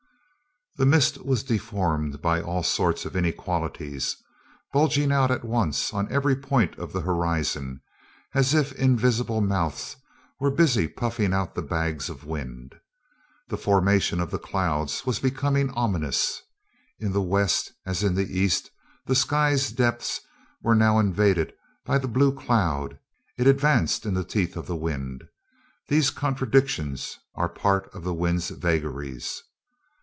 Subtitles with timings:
[0.77, 4.15] The mist was deformed by all sorts of inequalities,
[4.73, 7.81] bulging out at once on every point of the horizon,
[8.33, 9.97] as if invisible mouths
[10.39, 12.73] were busy puffing out the bags of wind.
[13.49, 16.41] The formation of the clouds was becoming ominous.
[16.99, 18.71] In the west, as in the east,
[19.05, 20.21] the sky's depths
[20.63, 21.53] were now invaded
[21.85, 22.97] by the blue cloud:
[23.37, 25.25] it advanced in the teeth of the wind.
[25.89, 29.43] These contradictions are part of the wind's vagaries.